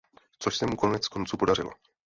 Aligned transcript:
Což 0.39 0.57
se 0.57 0.65
mu 0.65 0.75
konec 0.75 1.07
konců 1.07 1.37
podařilo. 1.37 1.71